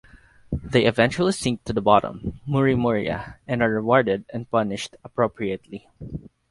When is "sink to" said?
1.31-1.73